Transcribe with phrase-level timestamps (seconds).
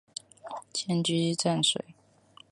[0.73, 1.93] 迁居蕲水。